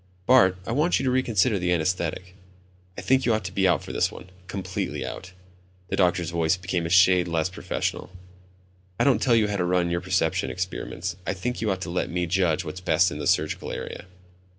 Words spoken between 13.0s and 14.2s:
in the surgical area."